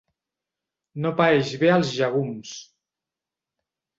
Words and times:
No 1.03 1.11
paeix 1.19 1.51
bé 1.63 1.69
els 1.73 1.91
llegums. 1.99 2.55